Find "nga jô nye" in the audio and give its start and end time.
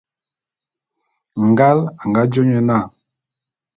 2.09-2.59